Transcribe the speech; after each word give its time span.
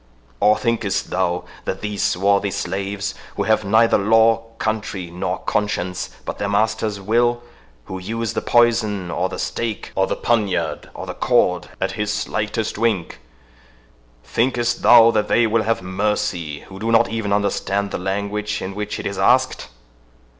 —or 0.39 0.57
thinkest 0.57 1.11
thou 1.11 1.43
that 1.65 1.81
these 1.81 2.01
swarthy 2.01 2.49
slaves, 2.49 3.13
who 3.35 3.43
have 3.43 3.63
neither 3.63 3.99
law, 3.99 4.45
country, 4.57 5.11
nor 5.11 5.37
conscience, 5.37 6.09
but 6.25 6.39
their 6.39 6.49
master's 6.49 6.99
will—who 6.99 7.99
use 7.99 8.33
the 8.33 8.41
poison, 8.41 9.11
or 9.11 9.29
the 9.29 9.37
stake, 9.37 9.91
or 9.93 10.07
the 10.07 10.15
poniard, 10.15 10.89
or 10.95 11.05
the 11.05 11.13
cord, 11.13 11.69
at 11.79 11.91
his 11.91 12.11
slightest 12.11 12.79
wink—thinkest 12.79 14.81
thou 14.81 15.11
that 15.11 15.27
THEY 15.27 15.45
will 15.45 15.61
have 15.61 15.83
mercy, 15.83 16.61
who 16.61 16.79
do 16.79 16.91
not 16.91 17.07
even 17.09 17.31
understand 17.31 17.91
the 17.91 17.99
language 17.99 18.59
in 18.59 18.73
which 18.73 18.99
it 18.99 19.05
is 19.05 19.19
asked? 19.19 19.67